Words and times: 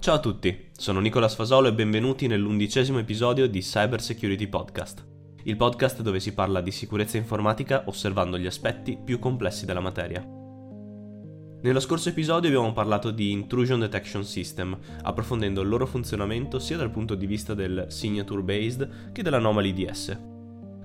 Ciao 0.00 0.14
a 0.14 0.18
tutti, 0.18 0.70
sono 0.72 0.98
Nicola 0.98 1.28
Sfasolo 1.28 1.68
e 1.68 1.74
benvenuti 1.74 2.26
nell'undicesimo 2.26 2.98
episodio 2.98 3.46
di 3.46 3.60
Cyber 3.60 4.00
Security 4.00 4.46
Podcast, 4.46 5.06
il 5.42 5.58
podcast 5.58 6.00
dove 6.00 6.20
si 6.20 6.32
parla 6.32 6.62
di 6.62 6.70
sicurezza 6.70 7.18
informatica 7.18 7.82
osservando 7.84 8.38
gli 8.38 8.46
aspetti 8.46 8.96
più 8.96 9.18
complessi 9.18 9.66
della 9.66 9.80
materia. 9.80 10.26
Nello 11.60 11.80
scorso 11.80 12.08
episodio 12.08 12.48
abbiamo 12.48 12.72
parlato 12.72 13.10
di 13.10 13.30
Intrusion 13.30 13.80
Detection 13.80 14.24
System, 14.24 14.74
approfondendo 15.02 15.60
il 15.60 15.68
loro 15.68 15.84
funzionamento 15.84 16.58
sia 16.58 16.78
dal 16.78 16.90
punto 16.90 17.14
di 17.14 17.26
vista 17.26 17.52
del 17.52 17.84
signature 17.90 18.42
based 18.42 19.12
che 19.12 19.22
dell'anomaly 19.22 19.74
DS. 19.74 20.18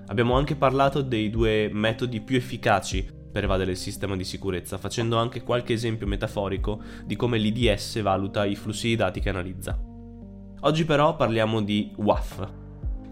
Abbiamo 0.08 0.34
anche 0.34 0.56
parlato 0.56 1.00
dei 1.00 1.30
due 1.30 1.70
metodi 1.72 2.20
più 2.20 2.36
efficaci 2.36 3.15
per 3.36 3.44
evadere 3.44 3.72
il 3.72 3.76
sistema 3.76 4.16
di 4.16 4.24
sicurezza, 4.24 4.78
facendo 4.78 5.18
anche 5.18 5.42
qualche 5.42 5.74
esempio 5.74 6.06
metaforico 6.06 6.80
di 7.04 7.16
come 7.16 7.36
l'IDS 7.36 8.00
valuta 8.00 8.46
i 8.46 8.56
flussi 8.56 8.88
di 8.88 8.96
dati 8.96 9.20
che 9.20 9.28
analizza. 9.28 9.78
Oggi 10.60 10.86
però 10.86 11.16
parliamo 11.16 11.60
di 11.60 11.92
WAF, 11.96 12.48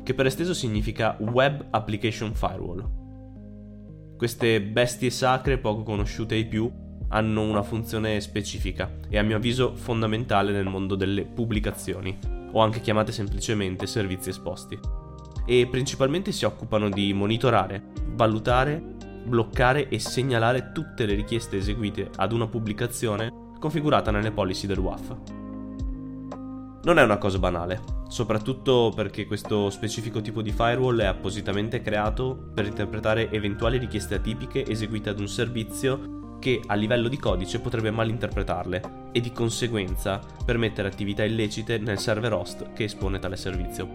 che 0.03 0.15
per 0.15 0.25
esteso 0.25 0.55
significa 0.55 1.15
Web 1.21 1.67
Application 1.69 2.33
Firewall. 2.33 4.17
Queste 4.17 4.63
bestie 4.63 5.11
sacre 5.11 5.59
poco 5.59 5.83
conosciute 5.83 6.37
ai 6.37 6.47
più 6.47 6.73
hanno 7.09 7.43
una 7.43 7.63
funzione 7.63 8.19
specifica 8.23 8.91
e 9.11 9.19
a 9.19 9.23
mio 9.23 9.37
avviso 9.37 9.75
fondamentale 9.75 10.53
nel 10.53 10.65
mondo 10.65 10.95
delle 10.95 11.27
pubblicazioni, 11.27 12.17
o 12.51 12.63
anche 12.63 12.81
chiamate 12.81 13.13
semplicemente 13.13 13.87
servizi 13.87 14.31
esposti. 14.31 14.79
E 15.45 15.69
principalmente 15.71 16.33
si 16.33 16.47
occupano 16.47 16.89
di 16.89 17.13
monitorare, 17.13 17.93
valutare 18.15 18.94
bloccare 19.25 19.89
e 19.89 19.99
segnalare 19.99 20.73
tutte 20.73 21.07
le 21.07 21.15
richieste 21.15 21.57
eseguite 21.57 22.11
ad 22.17 22.33
una 22.33 22.47
pubblicazione 22.47 23.33
configurata 23.59 24.11
nelle 24.11 24.31
policy 24.31 24.67
del 24.67 24.79
WAF. 24.79 25.17
Non 26.85 26.99
è 26.99 27.03
una 27.03 27.17
cosa 27.17 27.39
banale, 27.39 27.81
soprattutto 28.09 28.93
perché 28.95 29.27
questo 29.27 29.71
specifico 29.71 30.21
tipo 30.21 30.43
di 30.43 30.53
firewall 30.53 31.01
è 31.01 31.07
appositamente 31.07 31.81
creato 31.81 32.51
per 32.53 32.67
interpretare 32.67 33.31
eventuali 33.31 33.79
richieste 33.79 34.17
atipiche 34.17 34.67
eseguite 34.67 35.09
ad 35.09 35.19
un 35.19 35.29
servizio 35.29 36.37
che 36.39 36.61
a 36.67 36.75
livello 36.75 37.09
di 37.09 37.17
codice 37.17 37.59
potrebbe 37.59 37.91
malinterpretarle 37.91 39.09
e 39.13 39.21
di 39.21 39.33
conseguenza 39.33 40.21
permettere 40.45 40.89
attività 40.89 41.25
illecite 41.25 41.79
nel 41.79 41.99
server 41.99 42.35
host 42.35 42.75
che 42.75 42.85
espone 42.85 43.19
tale 43.19 43.37
servizio. 43.37 43.89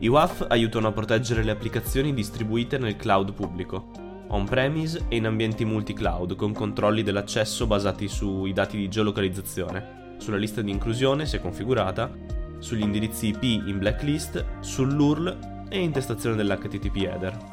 I 0.00 0.08
WAF 0.08 0.44
aiutano 0.50 0.88
a 0.88 0.92
proteggere 0.92 1.42
le 1.42 1.52
applicazioni 1.52 2.12
distribuite 2.12 2.76
nel 2.76 2.96
cloud 2.96 3.32
pubblico, 3.32 3.90
on-premise 4.28 5.06
e 5.08 5.16
in 5.16 5.26
ambienti 5.26 5.64
multi-cloud 5.64 6.34
con 6.36 6.52
controlli 6.52 7.02
dell'accesso 7.02 7.66
basati 7.66 8.08
sui 8.08 8.52
dati 8.52 8.76
di 8.76 8.88
geolocalizzazione, 8.88 10.16
sulla 10.18 10.36
lista 10.36 10.62
di 10.62 10.70
inclusione 10.70 11.26
se 11.26 11.40
configurata, 11.40 12.10
sugli 12.58 12.82
indirizzi 12.82 13.28
IP 13.28 13.42
in 13.42 13.78
blacklist, 13.78 14.44
sull'URL 14.60 15.66
e 15.68 15.78
intestazione 15.78 16.36
dell'HTTP 16.36 16.96
header. 16.96 17.52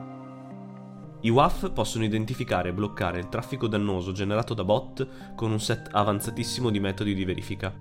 I 1.23 1.29
WAF 1.29 1.71
possono 1.71 2.03
identificare 2.03 2.69
e 2.69 2.73
bloccare 2.73 3.19
il 3.19 3.29
traffico 3.29 3.67
dannoso 3.67 4.11
generato 4.11 4.53
da 4.53 4.63
bot 4.63 5.35
con 5.35 5.51
un 5.51 5.59
set 5.59 5.89
avanzatissimo 5.91 6.71
di 6.71 6.79
metodi 6.79 7.13
di 7.13 7.25
verifica, 7.25 7.71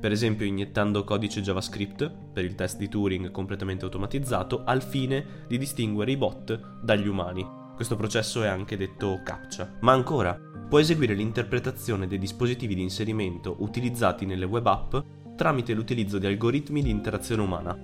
per 0.00 0.12
esempio 0.12 0.44
iniettando 0.44 1.04
codice 1.04 1.40
JavaScript 1.40 2.10
per 2.32 2.44
il 2.44 2.54
test 2.54 2.76
di 2.76 2.88
Turing 2.88 3.30
completamente 3.30 3.84
automatizzato 3.84 4.64
al 4.64 4.82
fine 4.82 5.44
di 5.46 5.56
distinguere 5.56 6.10
i 6.10 6.16
bot 6.16 6.80
dagli 6.82 7.08
umani 7.08 7.59
questo 7.80 7.96
processo 7.96 8.42
è 8.42 8.46
anche 8.46 8.76
detto 8.76 9.22
captcha. 9.24 9.78
Ma 9.80 9.92
ancora, 9.92 10.38
può 10.68 10.78
eseguire 10.78 11.14
l'interpretazione 11.14 12.06
dei 12.06 12.18
dispositivi 12.18 12.74
di 12.74 12.82
inserimento 12.82 13.56
utilizzati 13.60 14.26
nelle 14.26 14.44
web 14.44 14.66
app 14.66 14.96
tramite 15.34 15.72
l'utilizzo 15.72 16.18
di 16.18 16.26
algoritmi 16.26 16.82
di 16.82 16.90
interazione 16.90 17.40
umana. 17.40 17.80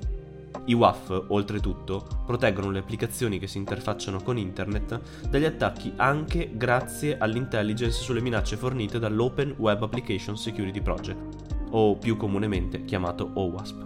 I 0.67 0.75
WAF, 0.75 1.29
oltretutto, 1.29 2.07
proteggono 2.27 2.71
le 2.71 2.81
applicazioni 2.81 3.39
che 3.39 3.47
si 3.47 3.57
interfacciano 3.57 4.21
con 4.21 4.37
Internet 4.37 5.01
dagli 5.31 5.47
attacchi 5.47 5.91
anche 5.97 6.51
grazie 6.53 7.17
all'intelligence 7.17 7.99
sulle 8.03 8.21
minacce 8.21 8.59
fornite 8.59 8.99
dall'Open 8.99 9.55
Web 9.57 9.83
Application 9.83 10.37
Security 10.37 10.83
Project, 10.83 11.55
o 11.71 11.97
più 11.97 12.19
comunemente 12.19 12.85
chiamato 12.85 13.31
OWASP. 13.33 13.85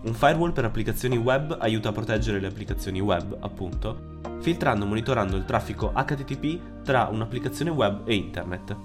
Un 0.00 0.14
firewall 0.14 0.52
per 0.52 0.64
applicazioni 0.64 1.18
web 1.18 1.58
aiuta 1.60 1.90
a 1.90 1.92
proteggere 1.92 2.40
le 2.40 2.46
applicazioni 2.46 3.00
web, 3.00 3.36
appunto, 3.40 4.16
filtrando 4.40 4.84
e 4.84 4.88
monitorando 4.88 5.36
il 5.36 5.44
traffico 5.44 5.92
HTTP 5.94 6.82
tra 6.82 7.08
un'applicazione 7.10 7.70
web 7.70 8.02
e 8.06 8.14
internet. 8.14 8.76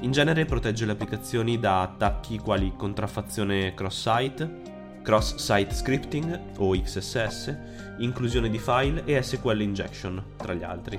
In 0.00 0.12
genere 0.12 0.44
protegge 0.44 0.86
le 0.86 0.92
applicazioni 0.92 1.58
da 1.58 1.82
attacchi 1.82 2.38
quali 2.38 2.72
contraffazione 2.76 3.74
cross-site, 3.74 5.00
cross-site 5.02 5.74
scripting 5.74 6.40
o 6.58 6.70
XSS, 6.70 7.56
inclusione 7.98 8.48
di 8.48 8.58
file 8.58 9.02
e 9.04 9.20
SQL 9.20 9.60
injection, 9.60 10.22
tra 10.36 10.54
gli 10.54 10.62
altri. 10.62 10.96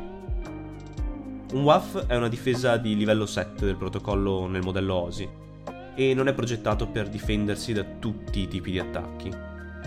Un 1.51 1.63
WAF 1.63 2.05
è 2.05 2.15
una 2.15 2.27
difesa 2.27 2.77
di 2.77 2.95
livello 2.95 3.25
7 3.25 3.65
del 3.65 3.75
protocollo 3.75 4.47
nel 4.47 4.61
modello 4.61 4.93
OSI 4.95 5.29
e 5.95 6.13
non 6.13 6.27
è 6.27 6.33
progettato 6.33 6.87
per 6.87 7.09
difendersi 7.09 7.73
da 7.73 7.83
tutti 7.83 8.41
i 8.41 8.47
tipi 8.47 8.71
di 8.71 8.79
attacchi. 8.79 9.31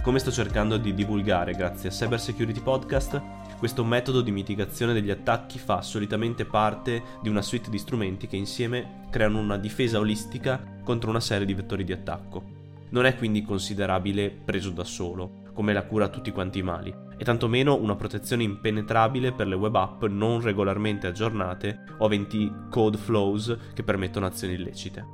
Come 0.03 0.19
sto 0.19 0.33
cercando 0.33 0.77
di 0.77 0.93
divulgare 0.93 1.53
grazie 1.53 1.91
a 1.91 1.93
Cyber 1.93 2.21
Security 2.21 2.61
Podcast, 2.61 3.23
questo 3.63 3.85
metodo 3.85 4.23
di 4.23 4.33
mitigazione 4.33 4.93
degli 4.93 5.13
attacchi 5.13 5.57
fa 5.57 5.83
solitamente 5.83 6.45
parte 6.45 7.01
di 7.23 7.29
una 7.29 7.43
suite 7.43 7.71
di 7.71 7.79
strumenti 7.79 8.27
che 8.27 8.35
insieme 8.35 9.05
creano 9.09 9.39
una 9.39 9.57
difesa 9.57 10.01
olistica 10.01 10.81
contro 10.83 11.11
una 11.11 11.21
serie 11.21 11.47
di 11.47 11.55
vettori 11.55 11.85
di 11.85 11.93
attacco. 11.93 12.43
Non 12.89 13.05
è 13.05 13.15
quindi 13.15 13.45
considerabile 13.45 14.31
preso 14.31 14.71
da 14.71 14.83
solo, 14.83 15.45
come 15.55 15.73
la 15.73 15.85
cura 15.85 16.07
a 16.07 16.09
tutti 16.09 16.33
quanti 16.33 16.59
i 16.59 16.65
mali, 16.65 16.93
e 17.17 17.23
tantomeno 17.23 17.81
una 17.81 17.95
protezione 17.95 18.43
impenetrabile 18.43 19.31
per 19.31 19.47
le 19.47 19.55
web 19.55 19.77
app 19.77 20.03
non 20.07 20.41
regolarmente 20.41 21.07
aggiornate 21.07 21.85
o 21.99 22.07
aventi 22.07 22.53
code 22.69 22.99
flows 22.99 23.57
che 23.75 23.85
permettono 23.85 24.27
azioni 24.27 24.55
illecite. 24.55 25.07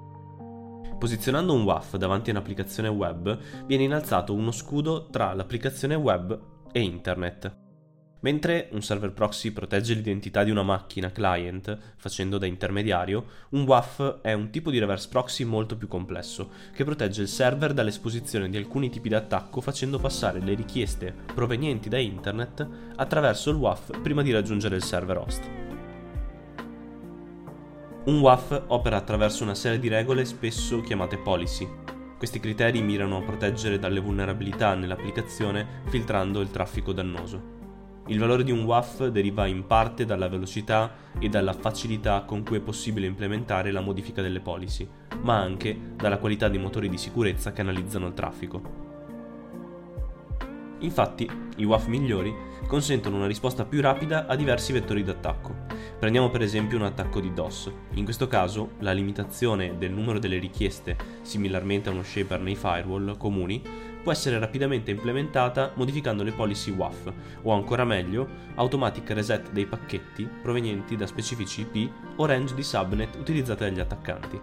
Posizionando 0.98 1.52
un 1.52 1.64
WAF 1.64 1.98
davanti 1.98 2.30
a 2.30 2.32
un'applicazione 2.32 2.88
web, 2.88 3.66
viene 3.66 3.84
innalzato 3.84 4.32
uno 4.32 4.52
scudo 4.52 5.08
tra 5.10 5.34
l'applicazione 5.34 5.96
web 5.96 6.40
e 6.72 6.80
internet. 6.80 7.66
Mentre 8.20 8.68
un 8.72 8.82
server 8.82 9.12
proxy 9.12 9.52
protegge 9.52 9.94
l'identità 9.94 10.42
di 10.42 10.50
una 10.50 10.64
macchina 10.64 11.12
client 11.12 11.78
facendo 11.96 12.36
da 12.36 12.46
intermediario, 12.46 13.24
un 13.50 13.62
WAF 13.62 14.18
è 14.22 14.32
un 14.32 14.50
tipo 14.50 14.72
di 14.72 14.80
reverse 14.80 15.08
proxy 15.08 15.44
molto 15.44 15.76
più 15.76 15.86
complesso, 15.86 16.50
che 16.74 16.82
protegge 16.82 17.22
il 17.22 17.28
server 17.28 17.72
dall'esposizione 17.72 18.48
di 18.48 18.56
alcuni 18.56 18.90
tipi 18.90 19.08
di 19.08 19.14
attacco 19.14 19.60
facendo 19.60 20.00
passare 20.00 20.40
le 20.40 20.54
richieste 20.54 21.14
provenienti 21.32 21.88
da 21.88 21.98
internet 21.98 22.66
attraverso 22.96 23.50
il 23.50 23.56
WAF 23.56 24.00
prima 24.00 24.22
di 24.22 24.32
raggiungere 24.32 24.74
il 24.74 24.82
server 24.82 25.16
host. 25.18 25.48
Un 28.06 28.18
WAF 28.18 28.64
opera 28.68 28.96
attraverso 28.96 29.44
una 29.44 29.54
serie 29.54 29.78
di 29.78 29.86
regole 29.86 30.24
spesso 30.24 30.80
chiamate 30.80 31.18
policy. 31.18 31.68
Questi 32.16 32.40
criteri 32.40 32.82
mirano 32.82 33.18
a 33.18 33.22
proteggere 33.22 33.78
dalle 33.78 34.00
vulnerabilità 34.00 34.74
nell'applicazione 34.74 35.82
filtrando 35.86 36.40
il 36.40 36.50
traffico 36.50 36.92
dannoso. 36.92 37.57
Il 38.08 38.18
valore 38.18 38.42
di 38.42 38.50
un 38.50 38.64
WAF 38.64 39.08
deriva 39.08 39.44
in 39.44 39.66
parte 39.66 40.06
dalla 40.06 40.28
velocità 40.28 40.90
e 41.18 41.28
dalla 41.28 41.52
facilità 41.52 42.22
con 42.22 42.42
cui 42.42 42.56
è 42.56 42.60
possibile 42.60 43.06
implementare 43.06 43.70
la 43.70 43.82
modifica 43.82 44.22
delle 44.22 44.40
policy, 44.40 44.88
ma 45.20 45.36
anche 45.36 45.78
dalla 45.94 46.16
qualità 46.16 46.48
dei 46.48 46.58
motori 46.58 46.88
di 46.88 46.96
sicurezza 46.96 47.52
che 47.52 47.60
analizzano 47.60 48.06
il 48.06 48.14
traffico. 48.14 48.86
Infatti, 50.78 51.28
i 51.56 51.64
WAF 51.64 51.86
migliori 51.88 52.32
consentono 52.66 53.16
una 53.16 53.26
risposta 53.26 53.66
più 53.66 53.82
rapida 53.82 54.26
a 54.26 54.36
diversi 54.36 54.72
vettori 54.72 55.02
d'attacco. 55.02 55.66
Prendiamo 55.98 56.30
per 56.30 56.40
esempio 56.40 56.78
un 56.78 56.84
attacco 56.84 57.20
di 57.20 57.34
DOS. 57.34 57.70
In 57.94 58.04
questo 58.04 58.26
caso, 58.26 58.70
la 58.78 58.92
limitazione 58.92 59.76
del 59.76 59.92
numero 59.92 60.18
delle 60.18 60.38
richieste, 60.38 60.96
similarmente 61.20 61.90
a 61.90 61.92
uno 61.92 62.02
shaper 62.02 62.40
nei 62.40 62.56
firewall 62.56 63.18
comuni, 63.18 63.62
può 64.08 64.16
essere 64.16 64.38
rapidamente 64.38 64.90
implementata 64.90 65.72
modificando 65.74 66.22
le 66.22 66.32
policy 66.32 66.70
WAF 66.70 67.12
o 67.42 67.52
ancora 67.52 67.84
meglio, 67.84 68.26
automatic 68.54 69.10
reset 69.10 69.50
dei 69.50 69.66
pacchetti 69.66 70.26
provenienti 70.40 70.96
da 70.96 71.06
specifici 71.06 71.68
IP 71.70 71.90
o 72.16 72.24
range 72.24 72.54
di 72.54 72.62
subnet 72.62 73.16
utilizzate 73.16 73.68
dagli 73.68 73.80
attaccanti. 73.80 74.40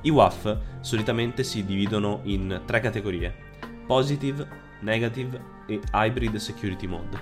I 0.00 0.10
WAF 0.10 0.58
solitamente 0.80 1.44
si 1.44 1.64
dividono 1.64 2.18
in 2.24 2.62
tre 2.64 2.80
categorie: 2.80 3.32
positive, 3.86 4.48
Negative 4.80 5.40
e 5.68 5.80
Hybrid 5.92 6.34
Security 6.38 6.88
Mode. 6.88 7.20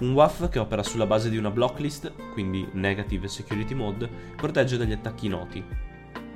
Un 0.00 0.12
WAF 0.12 0.50
che 0.50 0.58
opera 0.58 0.82
sulla 0.82 1.06
base 1.06 1.30
di 1.30 1.38
una 1.38 1.50
blocklist, 1.50 2.12
quindi 2.34 2.68
Negative 2.72 3.28
Security 3.28 3.72
Mode, 3.72 4.10
protegge 4.36 4.76
dagli 4.76 4.92
attacchi 4.92 5.28
noti. 5.28 5.64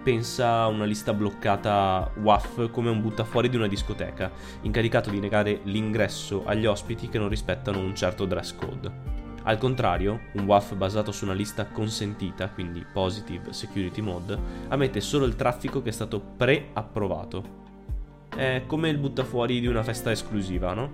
Pensa 0.07 0.61
a 0.61 0.69
una 0.69 0.85
lista 0.85 1.13
bloccata 1.13 2.13
WAF 2.23 2.71
come 2.71 2.91
un 2.91 3.03
buttafuori 3.03 3.49
di 3.49 3.57
una 3.57 3.67
discoteca, 3.67 4.31
incaricato 4.61 5.11
di 5.11 5.19
negare 5.19 5.63
l'ingresso 5.65 6.45
agli 6.47 6.65
ospiti 6.65 7.09
che 7.09 7.19
non 7.19 7.29
rispettano 7.29 7.81
un 7.81 7.93
certo 7.97 8.25
dress 8.25 8.55
code. 8.55 8.89
Al 9.43 9.59
contrario, 9.59 10.29
un 10.35 10.45
WAF 10.45 10.77
basato 10.77 11.11
su 11.11 11.25
una 11.25 11.33
lista 11.33 11.67
consentita, 11.67 12.51
quindi 12.51 12.87
Positive 12.93 13.53
Security 13.53 14.01
Mode, 14.01 14.39
ammette 14.69 15.01
solo 15.01 15.25
il 15.25 15.35
traffico 15.35 15.83
che 15.83 15.89
è 15.89 15.93
stato 15.93 16.21
pre-approvato. 16.21 17.45
È 18.29 18.63
come 18.65 18.89
il 18.91 18.99
buttafuori 18.99 19.59
di 19.59 19.67
una 19.67 19.83
festa 19.83 20.13
esclusiva, 20.13 20.73
no? 20.73 20.93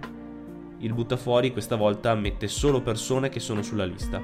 Il 0.78 0.94
buttafuori 0.94 1.52
questa 1.52 1.76
volta 1.76 2.12
ammette 2.12 2.48
solo 2.48 2.80
persone 2.80 3.28
che 3.28 3.40
sono 3.40 3.60
sulla 3.60 3.84
lista. 3.84 4.22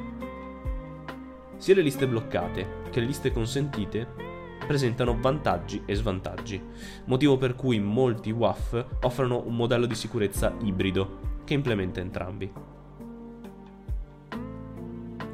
Sia 1.59 1.75
le 1.75 1.83
liste 1.83 2.09
bloccate 2.09 2.87
che 2.89 3.01
le 3.01 3.07
liste 3.07 3.31
consentite 3.33 4.28
presentano 4.69 5.17
vantaggi 5.19 5.83
e 5.87 5.95
svantaggi, 5.95 6.63
motivo 7.07 7.39
per 7.39 7.55
cui 7.55 7.81
molti 7.81 8.31
WAF 8.31 8.99
offrono 9.01 9.43
un 9.47 9.57
modello 9.57 9.87
di 9.87 9.95
sicurezza 9.95 10.55
ibrido 10.61 11.41
che 11.45 11.55
implementa 11.55 12.01
entrambi. 12.01 12.53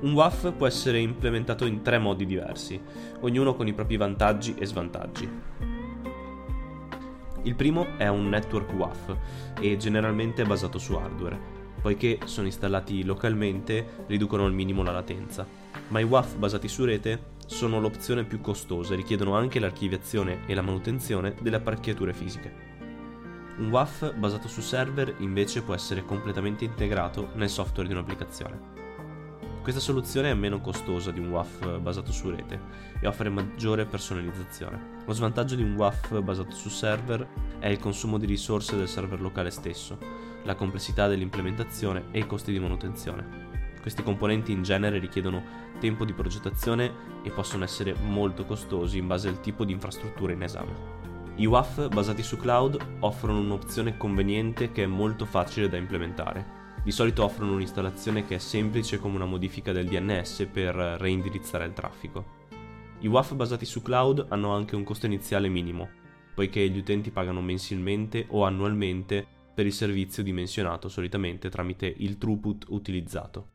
Un 0.02 0.12
WAF 0.12 0.52
può 0.52 0.68
essere 0.68 1.00
implementato 1.00 1.66
in 1.66 1.82
tre 1.82 1.98
modi 1.98 2.26
diversi, 2.26 2.80
ognuno 3.22 3.56
con 3.56 3.66
i 3.66 3.72
propri 3.72 3.96
vantaggi 3.96 4.54
e 4.56 4.66
svantaggi. 4.66 5.28
Il 7.42 7.56
primo 7.56 7.88
è 7.98 8.06
un 8.06 8.28
network 8.28 8.72
WAF 8.72 9.16
e 9.58 9.76
generalmente 9.76 10.42
è 10.42 10.46
basato 10.46 10.78
su 10.78 10.92
hardware, 10.94 11.36
poiché 11.82 12.20
sono 12.26 12.46
installati 12.46 13.02
localmente 13.02 14.04
riducono 14.06 14.44
al 14.44 14.52
minimo 14.52 14.84
la 14.84 14.92
latenza. 14.92 15.63
Ma 15.88 16.00
i 16.00 16.04
WAF 16.04 16.36
basati 16.36 16.68
su 16.68 16.84
rete 16.84 17.32
sono 17.46 17.78
l'opzione 17.78 18.24
più 18.24 18.40
costosa 18.40 18.94
e 18.94 18.96
richiedono 18.96 19.36
anche 19.36 19.60
l'archiviazione 19.60 20.40
e 20.46 20.54
la 20.54 20.62
manutenzione 20.62 21.34
delle 21.40 21.56
apparecchiature 21.56 22.14
fisiche. 22.14 22.72
Un 23.58 23.68
WAF 23.70 24.14
basato 24.14 24.48
su 24.48 24.60
server 24.60 25.14
invece 25.18 25.62
può 25.62 25.74
essere 25.74 26.04
completamente 26.04 26.64
integrato 26.64 27.30
nel 27.34 27.50
software 27.50 27.86
di 27.86 27.94
un'applicazione. 27.94 28.82
Questa 29.62 29.80
soluzione 29.80 30.30
è 30.30 30.34
meno 30.34 30.60
costosa 30.60 31.10
di 31.10 31.20
un 31.20 31.30
WAF 31.30 31.78
basato 31.78 32.12
su 32.12 32.28
rete 32.28 32.60
e 33.00 33.06
offre 33.06 33.28
maggiore 33.28 33.86
personalizzazione. 33.86 35.02
Lo 35.06 35.12
svantaggio 35.12 35.54
di 35.54 35.62
un 35.62 35.74
WAF 35.74 36.20
basato 36.20 36.54
su 36.54 36.68
server 36.68 37.26
è 37.60 37.68
il 37.68 37.78
consumo 37.78 38.18
di 38.18 38.26
risorse 38.26 38.76
del 38.76 38.88
server 38.88 39.20
locale 39.20 39.50
stesso, 39.50 39.96
la 40.42 40.54
complessità 40.54 41.08
dell'implementazione 41.08 42.06
e 42.10 42.18
i 42.18 42.26
costi 42.26 42.52
di 42.52 42.58
manutenzione. 42.58 43.63
Questi 43.84 44.02
componenti 44.02 44.50
in 44.50 44.62
genere 44.62 44.98
richiedono 44.98 45.42
tempo 45.78 46.06
di 46.06 46.14
progettazione 46.14 47.20
e 47.22 47.28
possono 47.28 47.64
essere 47.64 47.92
molto 47.92 48.46
costosi 48.46 48.96
in 48.96 49.06
base 49.06 49.28
al 49.28 49.42
tipo 49.42 49.66
di 49.66 49.72
infrastruttura 49.72 50.32
in 50.32 50.42
esame. 50.42 50.72
I 51.34 51.44
WAF 51.44 51.88
basati 51.88 52.22
su 52.22 52.38
cloud 52.38 52.78
offrono 53.00 53.40
un'opzione 53.40 53.98
conveniente 53.98 54.72
che 54.72 54.84
è 54.84 54.86
molto 54.86 55.26
facile 55.26 55.68
da 55.68 55.76
implementare 55.76 56.62
di 56.82 56.92
solito 56.92 57.24
offrono 57.24 57.54
un'installazione 57.54 58.26
che 58.26 58.36
è 58.36 58.38
semplice 58.38 58.98
come 58.98 59.16
una 59.16 59.24
modifica 59.24 59.72
del 59.72 59.86
DNS 59.86 60.48
per 60.50 60.74
reindirizzare 60.74 61.64
il 61.64 61.72
traffico. 61.74 62.42
I 63.00 63.06
WAF 63.06 63.34
basati 63.34 63.64
su 63.64 63.80
cloud 63.80 64.26
hanno 64.28 64.54
anche 64.54 64.76
un 64.76 64.84
costo 64.84 65.04
iniziale 65.04 65.48
minimo, 65.48 65.88
poiché 66.34 66.66
gli 66.68 66.78
utenti 66.78 67.10
pagano 67.10 67.40
mensilmente 67.40 68.26
o 68.28 68.44
annualmente 68.44 69.26
per 69.54 69.66
il 69.66 69.72
servizio 69.72 70.22
dimensionato 70.22 70.88
solitamente 70.88 71.48
tramite 71.48 71.86
il 71.86 72.18
throughput 72.18 72.66
utilizzato. 72.68 73.52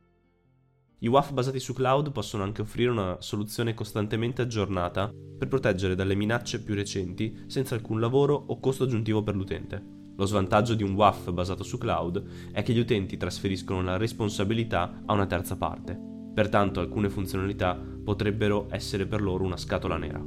I 1.02 1.08
WAF 1.08 1.32
basati 1.32 1.58
su 1.60 1.72
cloud 1.72 2.12
possono 2.12 2.42
anche 2.42 2.60
offrire 2.60 2.90
una 2.90 3.16
soluzione 3.20 3.72
costantemente 3.72 4.42
aggiornata 4.42 5.10
per 5.38 5.48
proteggere 5.48 5.94
dalle 5.94 6.14
minacce 6.14 6.62
più 6.62 6.74
recenti 6.74 7.44
senza 7.46 7.74
alcun 7.74 8.00
lavoro 8.00 8.34
o 8.34 8.60
costo 8.60 8.84
aggiuntivo 8.84 9.22
per 9.22 9.34
l'utente. 9.34 9.82
Lo 10.14 10.26
svantaggio 10.26 10.74
di 10.74 10.82
un 10.82 10.92
WAF 10.92 11.32
basato 11.32 11.62
su 11.62 11.78
cloud 11.78 12.50
è 12.52 12.62
che 12.62 12.74
gli 12.74 12.78
utenti 12.78 13.16
trasferiscono 13.16 13.80
la 13.80 13.96
responsabilità 13.96 15.00
a 15.06 15.14
una 15.14 15.24
terza 15.24 15.56
parte, 15.56 15.98
pertanto 16.34 16.80
alcune 16.80 17.08
funzionalità 17.08 17.74
potrebbero 18.04 18.66
essere 18.70 19.06
per 19.06 19.22
loro 19.22 19.44
una 19.44 19.56
scatola 19.56 19.96
nera. 19.96 20.22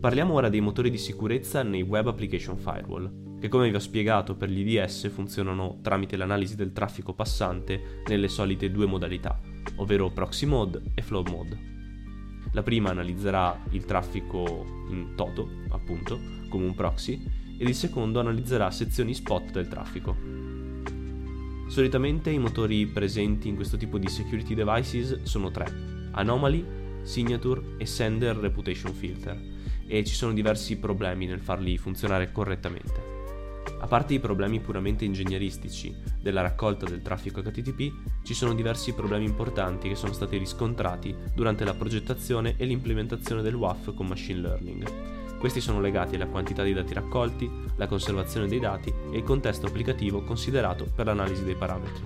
Parliamo 0.00 0.34
ora 0.34 0.48
dei 0.48 0.60
motori 0.60 0.90
di 0.90 0.98
sicurezza 0.98 1.62
nei 1.62 1.82
Web 1.82 2.08
Application 2.08 2.56
Firewall, 2.56 3.21
che 3.42 3.48
come 3.48 3.68
vi 3.68 3.74
ho 3.74 3.80
spiegato 3.80 4.36
per 4.36 4.50
gli 4.50 4.60
IDS 4.60 5.10
funzionano 5.10 5.80
tramite 5.82 6.16
l'analisi 6.16 6.54
del 6.54 6.72
traffico 6.72 7.12
passante 7.12 8.02
nelle 8.06 8.28
solite 8.28 8.70
due 8.70 8.86
modalità, 8.86 9.40
ovvero 9.78 10.10
Proxy 10.10 10.46
Mode 10.46 10.80
e 10.94 11.02
Flow 11.02 11.24
Mode. 11.28 11.58
La 12.52 12.62
prima 12.62 12.90
analizzerà 12.90 13.60
il 13.70 13.84
traffico 13.84 14.86
in 14.90 15.14
toto, 15.16 15.48
appunto, 15.70 16.20
come 16.48 16.66
un 16.66 16.74
proxy, 16.76 17.20
ed 17.58 17.66
il 17.66 17.74
secondo 17.74 18.20
analizzerà 18.20 18.70
sezioni 18.70 19.12
spot 19.12 19.50
del 19.50 19.66
traffico. 19.66 20.16
Solitamente 21.66 22.30
i 22.30 22.38
motori 22.38 22.86
presenti 22.86 23.48
in 23.48 23.56
questo 23.56 23.76
tipo 23.76 23.98
di 23.98 24.06
security 24.06 24.54
devices 24.54 25.24
sono 25.24 25.50
tre: 25.50 25.66
Anomaly, 26.12 26.64
Signature 27.02 27.74
e 27.78 27.86
Sender 27.86 28.36
Reputation 28.36 28.92
Filter, 28.92 29.36
e 29.84 30.04
ci 30.04 30.14
sono 30.14 30.32
diversi 30.32 30.78
problemi 30.78 31.26
nel 31.26 31.40
farli 31.40 31.76
funzionare 31.76 32.30
correttamente. 32.30 33.11
A 33.80 33.86
parte 33.86 34.14
i 34.14 34.20
problemi 34.20 34.60
puramente 34.60 35.04
ingegneristici 35.04 35.94
della 36.20 36.42
raccolta 36.42 36.86
del 36.86 37.02
traffico 37.02 37.42
HTTP, 37.42 38.22
ci 38.24 38.34
sono 38.34 38.54
diversi 38.54 38.94
problemi 38.94 39.24
importanti 39.24 39.88
che 39.88 39.96
sono 39.96 40.12
stati 40.12 40.36
riscontrati 40.36 41.14
durante 41.34 41.64
la 41.64 41.74
progettazione 41.74 42.54
e 42.56 42.64
l'implementazione 42.64 43.42
del 43.42 43.54
WAF 43.54 43.94
con 43.94 44.06
machine 44.06 44.40
learning 44.40 45.12
questi 45.42 45.60
sono 45.60 45.80
legati 45.80 46.14
alla 46.14 46.28
quantità 46.28 46.62
di 46.62 46.72
dati 46.72 46.94
raccolti, 46.94 47.50
la 47.74 47.88
conservazione 47.88 48.46
dei 48.46 48.60
dati 48.60 48.94
e 49.10 49.16
il 49.16 49.24
contesto 49.24 49.66
applicativo 49.66 50.22
considerato 50.22 50.88
per 50.94 51.06
l'analisi 51.06 51.42
dei 51.42 51.56
parametri. 51.56 52.04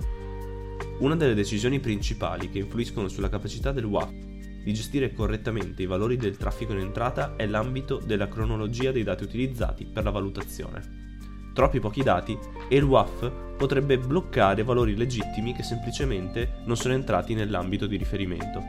Una 1.01 1.17
delle 1.17 1.35
decisioni 1.35 1.79
principali 1.79 2.49
che 2.49 2.61
influiscono 2.61 3.09
sulla 3.09 3.29
capacità 3.29 3.73
del 3.73 3.85
WAF 3.85 4.11
di 4.11 4.73
gestire 4.73 5.13
correttamente 5.13 5.83
i 5.83 5.87
valori 5.87 6.17
del 6.17 6.39
traffico 6.39 6.73
in 6.73 6.79
entrata 6.79 7.37
è 7.37 7.45
l'ambito 7.45 7.99
della 8.03 8.27
cronologia 8.27 8.91
dei 8.91 9.03
dati 9.03 9.25
utilizzati 9.25 9.85
per 9.85 10.05
la 10.05 10.11
valutazione. 10.11 11.06
Troppi 11.57 11.81
pochi 11.81 12.03
dati 12.03 12.39
e 12.69 12.77
il 12.77 12.85
WAF 12.85 13.33
potrebbe 13.57 13.97
bloccare 13.97 14.63
valori 14.63 14.95
legittimi 14.95 15.55
che 15.55 15.63
semplicemente 15.63 16.57
non 16.67 16.77
sono 16.77 16.93
entrati 16.93 17.33
nell'ambito 17.33 17.87
di 17.87 17.97
riferimento, 17.97 18.63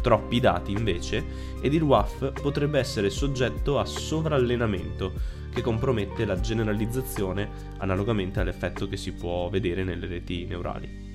troppi 0.00 0.40
dati 0.40 0.72
invece 0.72 1.22
ed 1.60 1.74
il 1.74 1.82
WAF 1.82 2.32
potrebbe 2.40 2.78
essere 2.78 3.10
soggetto 3.10 3.78
a 3.78 3.84
sovrallenamento 3.84 5.12
che 5.52 5.60
compromette 5.60 6.24
la 6.24 6.40
generalizzazione 6.40 7.50
analogamente 7.76 8.40
all'effetto 8.40 8.88
che 8.88 8.96
si 8.96 9.12
può 9.12 9.50
vedere 9.50 9.84
nelle 9.84 10.06
reti 10.06 10.46
neurali. 10.46 11.10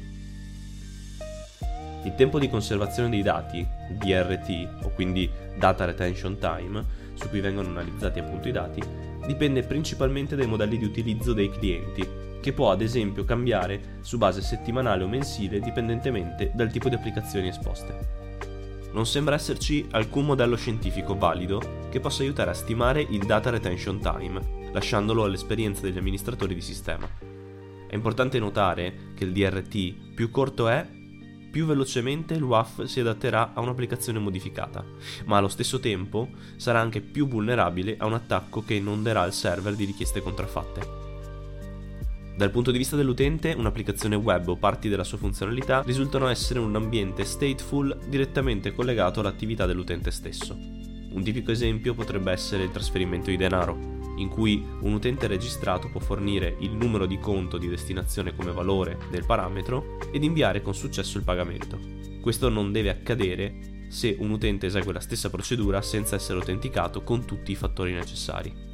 Il 2.03 2.13
tempo 2.13 2.37
di 2.37 2.47
conservazione 2.47 3.09
dei 3.09 3.23
dati, 3.23 3.65
DRT, 3.89 4.83
o 4.83 4.89
quindi 4.91 5.27
Data 5.57 5.83
Retention 5.83 6.37
Time, 6.37 6.85
su 7.15 7.27
cui 7.27 7.39
vengono 7.39 7.69
analizzati 7.69 8.19
appunto 8.19 8.47
i 8.47 8.51
dati, 8.51 9.06
dipende 9.27 9.61
principalmente 9.61 10.35
dai 10.35 10.47
modelli 10.47 10.79
di 10.79 10.85
utilizzo 10.85 11.33
dei 11.33 11.51
clienti, 11.51 12.07
che 12.41 12.53
può 12.53 12.71
ad 12.71 12.81
esempio 12.81 13.25
cambiare 13.25 13.99
su 14.01 14.17
base 14.17 14.41
settimanale 14.41 15.03
o 15.03 15.07
mensile 15.07 15.59
dipendentemente 15.59 16.51
dal 16.55 16.71
tipo 16.71 16.89
di 16.89 16.95
applicazioni 16.95 17.49
esposte 17.49 18.25
non 18.97 19.05
sembra 19.05 19.35
esserci 19.35 19.85
alcun 19.91 20.25
modello 20.25 20.55
scientifico 20.55 21.15
valido 21.15 21.61
che 21.91 21.99
possa 21.99 22.23
aiutare 22.23 22.49
a 22.49 22.55
stimare 22.55 23.05
il 23.07 23.25
data 23.27 23.51
retention 23.51 23.99
time, 23.99 24.69
lasciandolo 24.71 25.23
all'esperienza 25.23 25.81
degli 25.81 25.99
amministratori 25.99 26.55
di 26.55 26.61
sistema. 26.61 27.07
È 27.87 27.93
importante 27.93 28.39
notare 28.39 29.11
che 29.15 29.23
il 29.23 29.33
DRT 29.33 30.13
più 30.15 30.31
corto 30.31 30.67
è, 30.67 30.83
più 31.49 31.65
velocemente 31.65 32.33
il 32.33 32.43
WAF 32.43 32.83
si 32.83 32.99
adatterà 32.99 33.51
a 33.53 33.61
un'applicazione 33.61 34.19
modificata, 34.19 34.83
ma 35.25 35.37
allo 35.37 35.47
stesso 35.47 35.79
tempo 35.79 36.29
sarà 36.55 36.79
anche 36.79 37.01
più 37.01 37.27
vulnerabile 37.27 37.95
a 37.97 38.05
un 38.05 38.13
attacco 38.13 38.63
che 38.63 38.75
inonderà 38.75 39.25
il 39.25 39.33
server 39.33 39.75
di 39.75 39.85
richieste 39.85 40.21
contraffatte. 40.21 41.05
Dal 42.37 42.51
punto 42.51 42.69
di 42.69 42.77
vista 42.77 42.95
dell'utente, 42.95 43.55
un'applicazione 43.57 44.15
web 44.15 44.47
o 44.49 44.57
parti 44.57 44.89
della 44.89 45.03
sua 45.03 45.17
funzionalità 45.17 45.81
risultano 45.83 46.27
essere 46.27 46.59
un 46.59 46.75
ambiente 46.75 47.25
stateful 47.25 47.97
direttamente 48.07 48.73
collegato 48.73 49.21
all'attività 49.21 49.65
dell'utente 49.65 50.11
stesso. 50.11 50.53
Un 50.53 51.23
tipico 51.23 51.49
esempio 51.49 51.95
potrebbe 51.95 52.31
essere 52.31 52.63
il 52.63 52.71
trasferimento 52.71 53.31
di 53.31 53.37
denaro, 53.37 53.96
in 54.17 54.29
cui 54.29 54.63
un 54.81 54.93
utente 54.93 55.27
registrato 55.27 55.89
può 55.89 55.99
fornire 55.99 56.55
il 56.59 56.71
numero 56.71 57.05
di 57.05 57.17
conto 57.19 57.57
di 57.57 57.67
destinazione 57.67 58.35
come 58.35 58.51
valore 58.51 58.97
del 59.09 59.25
parametro 59.25 59.97
ed 60.11 60.23
inviare 60.23 60.61
con 60.61 60.75
successo 60.75 61.17
il 61.17 61.23
pagamento. 61.23 61.79
Questo 62.21 62.49
non 62.49 62.71
deve 62.71 62.89
accadere 62.89 63.85
se 63.89 64.15
un 64.19 64.31
utente 64.31 64.65
esegue 64.67 64.93
la 64.93 64.99
stessa 64.99 65.29
procedura 65.29 65.81
senza 65.81 66.15
essere 66.15 66.39
autenticato 66.39 67.03
con 67.03 67.25
tutti 67.25 67.51
i 67.51 67.55
fattori 67.55 67.93
necessari. 67.93 68.65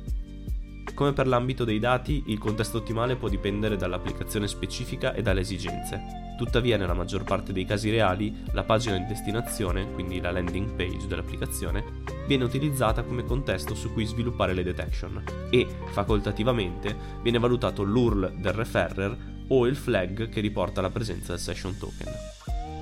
Come 0.93 1.13
per 1.13 1.27
l'ambito 1.27 1.63
dei 1.63 1.79
dati, 1.79 2.23
il 2.27 2.37
contesto 2.37 2.77
ottimale 2.77 3.15
può 3.15 3.27
dipendere 3.27 3.75
dall'applicazione 3.75 4.47
specifica 4.47 5.13
e 5.13 5.21
dalle 5.21 5.41
esigenze. 5.41 6.22
Tuttavia, 6.43 6.75
nella 6.75 6.93
maggior 6.93 7.23
parte 7.23 7.53
dei 7.53 7.63
casi 7.63 7.89
reali, 7.89 8.43
la 8.51 8.65
pagina 8.65 8.97
di 8.97 9.05
destinazione, 9.05 9.89
quindi 9.93 10.19
la 10.19 10.29
landing 10.29 10.71
page 10.75 11.07
dell'applicazione, 11.07 12.01
viene 12.27 12.43
utilizzata 12.43 13.01
come 13.01 13.23
contesto 13.23 13.73
su 13.73 13.93
cui 13.93 14.03
sviluppare 14.03 14.53
le 14.53 14.61
detection 14.61 15.23
e, 15.49 15.65
facoltativamente, 15.91 16.97
viene 17.21 17.39
valutato 17.39 17.83
l'URL 17.83 18.33
del 18.41 18.51
referrer 18.51 19.17
o 19.47 19.65
il 19.67 19.77
flag 19.77 20.27
che 20.27 20.41
riporta 20.41 20.81
la 20.81 20.89
presenza 20.89 21.31
del 21.31 21.39
session 21.39 21.77
token. 21.77 22.11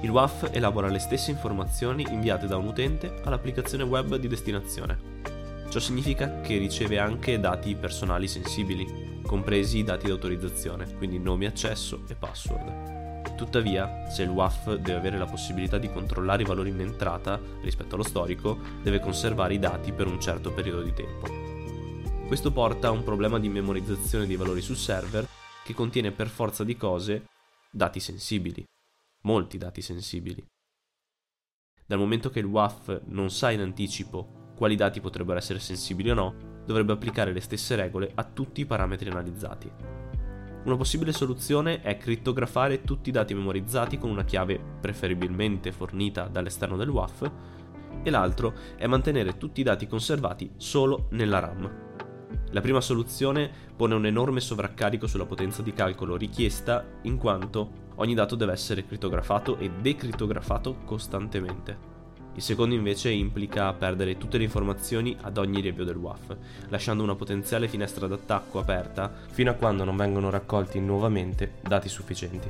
Il 0.01 0.09
WAF 0.09 0.49
elabora 0.51 0.87
le 0.87 0.97
stesse 0.97 1.29
informazioni 1.29 2.03
inviate 2.09 2.47
da 2.47 2.57
un 2.57 2.65
utente 2.65 3.13
all'applicazione 3.23 3.83
web 3.83 4.15
di 4.15 4.27
destinazione. 4.27 4.97
Ciò 5.69 5.77
significa 5.77 6.41
che 6.41 6.57
riceve 6.57 6.97
anche 6.97 7.39
dati 7.39 7.75
personali 7.75 8.27
sensibili, 8.27 9.21
compresi 9.23 9.77
i 9.77 9.83
dati 9.83 10.05
di 10.05 10.11
autorizzazione, 10.11 10.95
quindi 10.97 11.19
nomi 11.19 11.45
accesso 11.45 12.01
e 12.07 12.15
password. 12.15 13.00
Tuttavia, 13.41 14.07
se 14.07 14.21
il 14.21 14.29
WAF 14.29 14.75
deve 14.75 14.99
avere 14.99 15.17
la 15.17 15.25
possibilità 15.25 15.79
di 15.79 15.91
controllare 15.91 16.43
i 16.43 16.45
valori 16.45 16.69
in 16.69 16.79
entrata 16.79 17.41
rispetto 17.63 17.95
allo 17.95 18.03
storico, 18.03 18.59
deve 18.83 18.99
conservare 18.99 19.55
i 19.55 19.59
dati 19.59 19.91
per 19.93 20.05
un 20.05 20.21
certo 20.21 20.53
periodo 20.53 20.83
di 20.83 20.93
tempo. 20.93 21.25
Questo 22.27 22.51
porta 22.51 22.89
a 22.89 22.91
un 22.91 23.03
problema 23.03 23.39
di 23.39 23.49
memorizzazione 23.49 24.27
dei 24.27 24.35
valori 24.35 24.61
sul 24.61 24.75
server 24.75 25.27
che 25.63 25.73
contiene 25.73 26.11
per 26.11 26.27
forza 26.27 26.63
di 26.63 26.77
cose 26.77 27.29
dati 27.71 27.99
sensibili, 27.99 28.63
molti 29.21 29.57
dati 29.57 29.81
sensibili. 29.81 30.45
Dal 31.83 31.97
momento 31.97 32.29
che 32.29 32.39
il 32.39 32.45
WAF 32.45 33.01
non 33.05 33.31
sa 33.31 33.49
in 33.49 33.61
anticipo 33.61 34.53
quali 34.55 34.75
dati 34.75 35.01
potrebbero 35.01 35.39
essere 35.39 35.57
sensibili 35.57 36.11
o 36.11 36.13
no, 36.13 36.35
dovrebbe 36.63 36.93
applicare 36.93 37.33
le 37.33 37.41
stesse 37.41 37.75
regole 37.75 38.11
a 38.13 38.23
tutti 38.23 38.61
i 38.61 38.67
parametri 38.67 39.09
analizzati. 39.09 40.00
Una 40.63 40.75
possibile 40.75 41.11
soluzione 41.11 41.81
è 41.81 41.97
crittografare 41.97 42.83
tutti 42.83 43.09
i 43.09 43.11
dati 43.11 43.33
memorizzati 43.33 43.97
con 43.97 44.11
una 44.11 44.23
chiave 44.23 44.59
preferibilmente 44.79 45.71
fornita 45.71 46.27
dall'esterno 46.27 46.77
del 46.77 46.89
WAF 46.89 47.31
e 48.03 48.09
l'altro 48.11 48.53
è 48.77 48.85
mantenere 48.85 49.37
tutti 49.37 49.61
i 49.61 49.63
dati 49.63 49.87
conservati 49.87 50.51
solo 50.57 51.07
nella 51.11 51.39
RAM. 51.39 51.89
La 52.51 52.61
prima 52.61 52.79
soluzione 52.79 53.49
pone 53.75 53.95
un 53.95 54.05
enorme 54.05 54.39
sovraccarico 54.39 55.07
sulla 55.07 55.25
potenza 55.25 55.63
di 55.63 55.73
calcolo 55.73 56.15
richiesta 56.15 56.85
in 57.03 57.17
quanto 57.17 57.89
ogni 57.95 58.13
dato 58.13 58.35
deve 58.35 58.53
essere 58.53 58.85
crittografato 58.85 59.57
e 59.57 59.71
decrittografato 59.81 60.77
costantemente. 60.85 61.90
Il 62.33 62.41
secondo 62.41 62.75
invece 62.75 63.09
implica 63.09 63.73
perdere 63.73 64.17
tutte 64.17 64.37
le 64.37 64.45
informazioni 64.45 65.17
ad 65.21 65.37
ogni 65.37 65.59
riavvio 65.59 65.83
del 65.83 65.97
WAF, 65.97 66.35
lasciando 66.69 67.03
una 67.03 67.15
potenziale 67.15 67.67
finestra 67.67 68.07
d'attacco 68.07 68.59
aperta 68.59 69.11
fino 69.31 69.51
a 69.51 69.55
quando 69.55 69.83
non 69.83 69.97
vengono 69.97 70.29
raccolti 70.29 70.79
nuovamente 70.79 71.55
dati 71.61 71.89
sufficienti. 71.89 72.47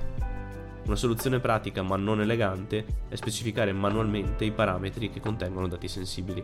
Una 0.85 0.95
soluzione 0.95 1.39
pratica 1.39 1.81
ma 1.81 1.95
non 1.95 2.21
elegante 2.21 2.85
è 3.07 3.15
specificare 3.15 3.71
manualmente 3.71 4.45
i 4.45 4.51
parametri 4.51 5.09
che 5.09 5.19
contengono 5.19 5.67
dati 5.67 5.87
sensibili. 5.87 6.43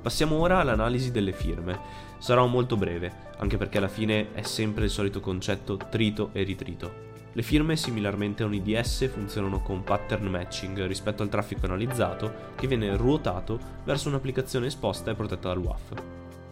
Passiamo 0.00 0.36
ora 0.36 0.58
all'analisi 0.58 1.12
delle 1.12 1.32
firme. 1.32 1.78
Sarò 2.18 2.46
molto 2.46 2.76
breve, 2.76 3.30
anche 3.38 3.56
perché 3.56 3.78
alla 3.78 3.88
fine 3.88 4.32
è 4.32 4.42
sempre 4.42 4.84
il 4.84 4.90
solito 4.90 5.20
concetto 5.20 5.76
trito 5.76 6.30
e 6.32 6.42
ritrito. 6.42 7.11
Le 7.34 7.42
firme, 7.42 7.76
similarmente 7.76 8.42
a 8.42 8.46
un 8.46 8.52
IDS, 8.52 9.08
funzionano 9.08 9.62
con 9.62 9.82
pattern 9.82 10.26
matching 10.26 10.84
rispetto 10.84 11.22
al 11.22 11.30
traffico 11.30 11.64
analizzato 11.64 12.50
che 12.56 12.66
viene 12.66 12.94
ruotato 12.94 13.58
verso 13.84 14.08
un'applicazione 14.08 14.66
esposta 14.66 15.10
e 15.10 15.14
protetta 15.14 15.48
dal 15.48 15.58
WAF. 15.58 15.94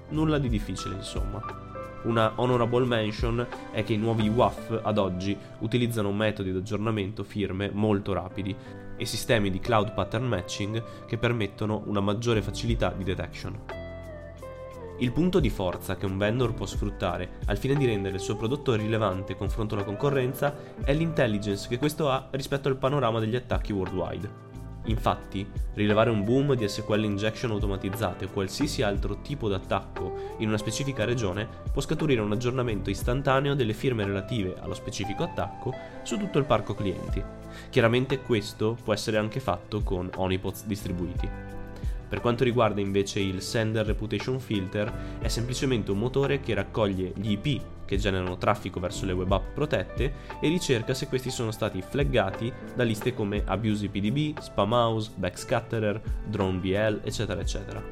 Nulla 0.09 0.39
di 0.39 0.49
difficile, 0.49 0.95
insomma. 0.95 1.69
Una 2.05 2.33
honorable 2.37 2.87
mention 2.87 3.47
è 3.73 3.85
che 3.85 3.93
i 3.93 3.99
nuovi 3.99 4.27
WAF 4.31 4.81
ad 4.83 4.97
oggi 4.97 5.37
utilizzano 5.59 6.13
metodi 6.13 6.51
di 6.51 6.57
aggiornamento 6.57 7.25
firme 7.25 7.71
molto 7.71 8.15
rapidi 8.15 8.57
e 8.97 9.05
sistemi 9.05 9.51
di 9.51 9.61
cloud 9.61 9.93
pattern 9.93 10.25
matching 10.25 10.83
che 11.05 11.19
permettono 11.19 11.83
una 11.85 12.01
maggiore 12.01 12.41
facilità 12.41 12.91
di 12.97 13.05
detection. 13.05 13.80
Il 15.01 15.13
punto 15.13 15.41
di 15.41 15.49
forza 15.49 15.97
che 15.97 16.05
un 16.05 16.19
vendor 16.19 16.53
può 16.53 16.67
sfruttare 16.67 17.39
al 17.47 17.57
fine 17.57 17.75
di 17.75 17.87
rendere 17.87 18.17
il 18.17 18.21
suo 18.21 18.37
prodotto 18.37 18.75
rilevante 18.75 19.35
confronto 19.35 19.75
alla 19.75 19.85
concorrenza 19.85 20.55
è 20.85 20.93
l'intelligence 20.93 21.69
che 21.69 21.79
questo 21.79 22.11
ha 22.11 22.29
rispetto 22.33 22.69
al 22.69 22.77
panorama 22.77 23.19
degli 23.19 23.35
attacchi 23.35 23.73
worldwide. 23.73 24.49
Infatti, 24.85 25.49
rilevare 25.73 26.11
un 26.11 26.23
boom 26.23 26.55
di 26.55 26.69
SQL 26.69 27.03
injection 27.03 27.51
automatizzate 27.53 28.27
o 28.27 28.31
qualsiasi 28.31 28.83
altro 28.83 29.23
tipo 29.23 29.49
d'attacco 29.49 30.35
in 30.39 30.49
una 30.49 30.59
specifica 30.59 31.07
regione 31.07 31.49
può 31.73 31.81
scaturire 31.81 32.21
un 32.21 32.33
aggiornamento 32.33 32.91
istantaneo 32.91 33.55
delle 33.55 33.73
firme 33.73 34.05
relative 34.05 34.57
allo 34.61 34.75
specifico 34.75 35.23
attacco 35.23 35.73
su 36.03 36.19
tutto 36.19 36.37
il 36.37 36.45
parco 36.45 36.75
clienti. 36.75 37.23
Chiaramente 37.71 38.21
questo 38.21 38.77
può 38.85 38.93
essere 38.93 39.17
anche 39.17 39.41
fatto 39.41 39.83
con 39.83 40.11
honeypots 40.15 40.67
distribuiti. 40.67 41.60
Per 42.11 42.21
quanto 42.21 42.43
riguarda 42.43 42.81
invece 42.81 43.21
il 43.21 43.41
Sender 43.41 43.87
Reputation 43.87 44.41
Filter, 44.41 45.19
è 45.21 45.29
semplicemente 45.29 45.93
un 45.93 45.99
motore 45.99 46.41
che 46.41 46.55
raccoglie 46.55 47.13
gli 47.15 47.31
IP 47.31 47.63
che 47.85 47.99
generano 47.99 48.37
traffico 48.37 48.81
verso 48.81 49.07
le 49.07 49.13
web 49.13 49.31
app 49.31 49.55
protette 49.55 50.13
e 50.41 50.49
ricerca 50.49 50.93
se 50.93 51.07
questi 51.07 51.31
sono 51.31 51.53
stati 51.53 51.83
flaggati 51.83 52.53
da 52.75 52.83
liste 52.83 53.15
come 53.15 53.43
AbusePDB, 53.45 54.39
SpamHouse, 54.39 55.13
Backscatterer, 55.15 56.01
DroneBL, 56.27 57.01
eccetera 57.05 57.41
eccetera. 57.41 57.83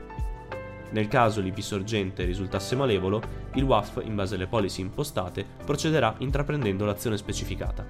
Nel 0.90 1.06
caso 1.06 1.40
l'IP 1.40 1.58
sorgente 1.58 2.24
risultasse 2.24 2.74
malevolo, 2.74 3.20
il 3.54 3.62
WAF, 3.62 4.00
in 4.04 4.16
base 4.16 4.34
alle 4.34 4.46
policy 4.46 4.82
impostate, 4.82 5.44
procederà 5.64 6.14
intraprendendo 6.18 6.84
l'azione 6.84 7.16
specificata. 7.16 7.86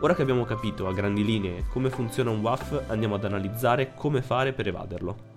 Ora 0.00 0.14
che 0.14 0.22
abbiamo 0.22 0.44
capito 0.44 0.88
a 0.88 0.92
grandi 0.92 1.24
linee 1.24 1.64
come 1.68 1.88
funziona 1.88 2.30
un 2.30 2.40
WAF, 2.40 2.84
andiamo 2.88 3.14
ad 3.14 3.24
analizzare 3.24 3.92
come 3.94 4.22
fare 4.22 4.52
per 4.52 4.66
evaderlo. 4.66 5.31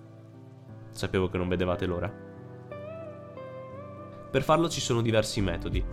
Sapevo 0.96 1.28
che 1.28 1.36
non 1.36 1.46
vedevate 1.46 1.84
l'ora. 1.84 2.10
Per 4.30 4.42
farlo 4.42 4.70
ci 4.70 4.80
sono 4.80 5.02
diversi 5.02 5.42
metodi, 5.42 5.84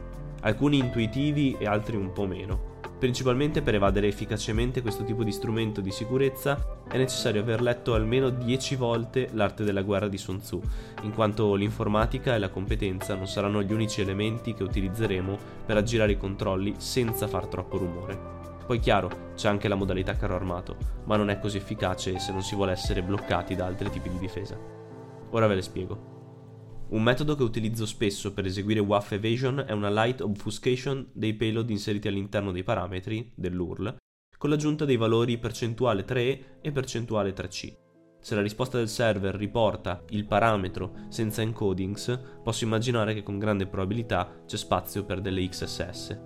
alcuni 0.41 0.77
intuitivi 0.77 1.57
e 1.59 1.65
altri 1.65 1.97
un 1.97 2.13
po' 2.13 2.25
meno. 2.25 2.71
Principalmente 2.99 3.61
per 3.61 3.75
evadere 3.75 4.07
efficacemente 4.07 4.81
questo 4.81 5.03
tipo 5.03 5.25
di 5.25 5.33
strumento 5.33 5.81
di 5.81 5.91
sicurezza 5.91 6.77
è 6.87 6.95
necessario 6.95 7.41
aver 7.41 7.61
letto 7.61 7.95
almeno 7.95 8.29
10 8.29 8.77
volte 8.77 9.27
l'arte 9.33 9.65
della 9.65 9.81
guerra 9.81 10.07
di 10.07 10.17
Sun 10.17 10.39
Tzu, 10.39 10.61
in 11.01 11.13
quanto 11.13 11.53
l'informatica 11.55 12.33
e 12.33 12.39
la 12.39 12.49
competenza 12.49 13.13
non 13.13 13.27
saranno 13.27 13.61
gli 13.61 13.73
unici 13.73 13.99
elementi 13.99 14.53
che 14.53 14.63
utilizzeremo 14.63 15.37
per 15.65 15.75
aggirare 15.75 16.13
i 16.13 16.17
controlli 16.17 16.75
senza 16.77 17.27
far 17.27 17.47
troppo 17.47 17.77
rumore. 17.77 18.31
Poi 18.65 18.79
chiaro, 18.79 19.31
c'è 19.35 19.49
anche 19.49 19.67
la 19.67 19.75
modalità 19.75 20.15
carro 20.15 20.35
armato, 20.35 20.77
ma 21.03 21.17
non 21.17 21.29
è 21.29 21.39
così 21.39 21.57
efficace 21.57 22.19
se 22.19 22.31
non 22.31 22.41
si 22.41 22.55
vuole 22.55 22.71
essere 22.71 23.03
bloccati 23.03 23.53
da 23.53 23.65
altri 23.65 23.89
tipi 23.89 24.07
di 24.07 24.19
difesa. 24.19 24.82
Ora 25.33 25.47
ve 25.47 25.55
le 25.55 25.61
spiego. 25.63 26.11
Un 26.89 27.01
metodo 27.01 27.35
che 27.35 27.41
utilizzo 27.41 27.87
spesso 27.87 28.33
per 28.33 28.45
eseguire 28.45 28.79
WAF 28.79 29.13
evasion 29.13 29.63
è 29.67 29.71
una 29.71 29.89
light 29.89 30.21
obfuscation 30.21 31.09
dei 31.11 31.33
payload 31.33 31.71
inseriti 31.71 32.07
all'interno 32.07 32.51
dei 32.51 32.63
parametri 32.63 33.31
dell'URL 33.35 33.95
con 34.37 34.51
l'aggiunta 34.51 34.85
dei 34.85 34.97
valori 34.97 35.39
percentuale 35.39 36.05
3e 36.05 36.39
e 36.61 36.71
percentuale 36.71 37.33
3c. 37.33 37.73
Se 38.19 38.35
la 38.35 38.41
risposta 38.41 38.77
del 38.77 38.89
server 38.89 39.33
riporta 39.33 40.03
il 40.09 40.25
parametro 40.25 41.05
senza 41.07 41.41
encodings, 41.41 42.19
posso 42.43 42.65
immaginare 42.65 43.13
che 43.13 43.23
con 43.23 43.39
grande 43.39 43.65
probabilità 43.65 44.43
c'è 44.45 44.57
spazio 44.57 45.03
per 45.03 45.21
delle 45.21 45.47
XSS, 45.47 46.19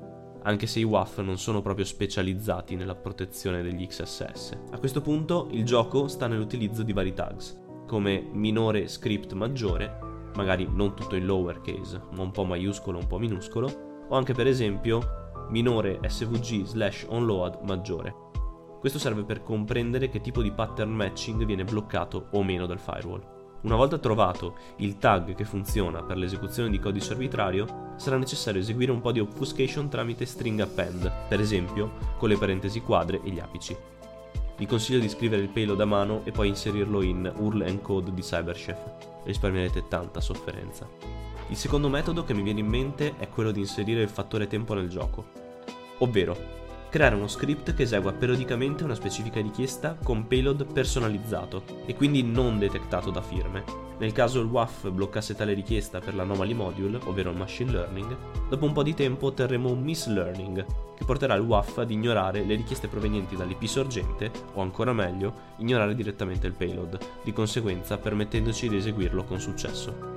anche 0.44 0.68
se 0.68 0.80
i 0.80 0.84
WAF 0.84 1.20
non 1.20 1.38
sono 1.38 1.62
proprio 1.62 1.86
specializzati 1.86 2.76
nella 2.76 2.96
protezione 2.96 3.62
degli 3.62 3.86
XSS. 3.86 4.58
A 4.72 4.80
questo 4.80 5.02
punto 5.02 5.48
il 5.52 5.64
gioco 5.64 6.08
sta 6.08 6.28
nell'utilizzo 6.28 6.84
di 6.84 6.94
vari 6.94 7.14
tags, 7.14 7.66
come 7.88 8.30
minore 8.32 8.88
script 8.88 9.34
maggiore 9.34 10.06
magari 10.38 10.70
non 10.72 10.96
tutto 10.96 11.16
in 11.16 11.26
lowercase, 11.26 12.02
ma 12.16 12.22
un 12.22 12.32
po' 12.32 12.46
maiuscolo, 12.46 13.00
un 13.00 13.08
po' 13.08 13.18
minuscolo, 13.18 14.06
o 14.08 14.16
anche 14.16 14.34
per 14.34 14.48
esempio 14.48 15.26
minore 15.50 16.00
svg 16.08 16.64
slash 16.64 17.06
onload 17.10 17.60
maggiore. 17.64 18.26
Questo 18.80 19.00
serve 19.00 19.24
per 19.24 19.42
comprendere 19.42 20.08
che 20.08 20.22
tipo 20.22 20.42
di 20.44 20.52
pattern 20.52 20.92
matching 20.92 21.44
viene 21.44 21.64
bloccato 21.64 22.28
o 22.32 22.44
meno 22.44 22.68
dal 22.68 22.80
firewall. 22.80 23.36
Una 23.64 23.76
volta 23.76 23.98
trovato 23.98 24.56
il 24.78 25.00
tag 25.00 25.34
che 25.34 25.44
funziona 25.44 26.04
per 26.04 26.16
l'esecuzione 26.16 26.70
di 26.70 26.80
codice 26.80 27.14
arbitrario, 27.14 27.96
sarà 27.98 28.18
necessario 28.18 28.62
eseguire 28.62 28.92
un 28.92 29.02
po' 29.02 29.12
di 29.12 29.20
obfuscation 29.20 29.90
tramite 29.90 30.26
string 30.26 30.60
append, 30.60 31.12
per 31.28 31.40
esempio 31.40 31.94
con 32.18 32.30
le 32.30 32.38
parentesi 32.38 32.82
quadre 32.82 33.20
e 33.24 33.32
gli 33.32 33.40
apici. 33.40 33.76
Vi 34.58 34.66
consiglio 34.66 35.00
di 35.00 35.08
scrivere 35.08 35.44
il 35.44 35.50
payload 35.50 35.80
a 35.82 35.86
mano 35.86 36.22
e 36.24 36.32
poi 36.32 36.48
inserirlo 36.48 37.04
in 37.04 37.32
URL 37.38 37.62
encode 37.62 38.12
di 38.12 38.24
Cyberchef. 38.24 38.80
Risparmierete 39.24 39.88
tanta 39.88 40.20
sofferenza. 40.20 40.90
Il 41.50 41.56
secondo 41.56 41.90
metodo 41.90 42.24
che 42.24 42.34
mi 42.34 42.42
viene 42.42 42.62
in 42.62 42.68
mente 42.68 43.14
è 43.20 43.30
quello 43.30 43.52
di 43.52 43.60
inserire 43.60 44.02
il 44.02 44.10
fattore 44.10 44.48
tempo 44.48 44.74
nel 44.74 44.90
gioco. 44.90 45.26
Ovvero, 46.00 46.66
creare 46.90 47.16
uno 47.16 47.28
script 47.28 47.74
che 47.74 47.84
esegua 47.84 48.14
periodicamente 48.14 48.84
una 48.84 48.96
specifica 48.96 49.42
richiesta 49.42 49.98
con 50.02 50.28
payload 50.28 50.72
personalizzato 50.72 51.64
e 51.86 51.96
quindi 51.96 52.24
non 52.24 52.58
detectato 52.58 53.12
da 53.12 53.22
firme. 53.22 53.86
Nel 54.00 54.12
caso 54.12 54.40
il 54.40 54.48
WAF 54.48 54.90
bloccasse 54.90 55.36
tale 55.36 55.54
richiesta 55.54 56.00
per 56.00 56.14
l'anomaly 56.14 56.54
module, 56.54 57.00
ovvero 57.06 57.32
il 57.32 57.38
machine 57.38 57.72
learning, 57.72 58.16
dopo 58.48 58.66
un 58.66 58.72
po' 58.72 58.84
di 58.84 58.94
tempo 58.94 59.26
otterremo 59.28 59.72
un 59.72 59.82
mislearning, 59.82 60.66
che 60.96 61.04
porterà 61.04 61.34
il 61.34 61.42
WAF 61.42 61.80
ad 61.80 61.90
ignorare 61.90 62.44
le 62.44 62.56
richieste 62.56 62.88
provenienti 62.88 63.36
dall'IP 63.36 63.64
sorgente, 63.64 64.32
o 64.54 64.62
ancora 64.62 64.94
meglio, 64.94 65.34
ignorare 65.58 65.96
direttamente 65.96 66.46
il 66.46 66.54
payload, 66.54 66.98
di 67.24 67.34
conseguenza 67.34 67.98
permettendoci 67.98 68.70
di 68.70 68.78
eseguirlo 68.78 69.24
con 69.24 69.40
successo. 69.40 70.16